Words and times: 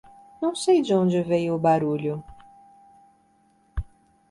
Não 0.41 0.55
sei 0.55 0.81
de 0.81 0.95
onde 0.95 1.21
veio 1.21 1.53
o 1.53 1.59
barulho. 1.59 2.23